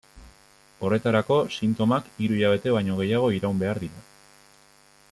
[0.87, 4.05] Horretarako sintomak hiru hilabete baino gehiago iraun behar dira.